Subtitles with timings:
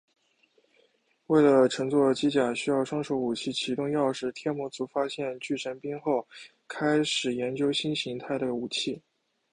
[1.27, 6.27] 为了乘坐机甲需要双手武器启动钥匙天魔族发现巨神兵后
[6.67, 8.99] 开始研究新形态的武器。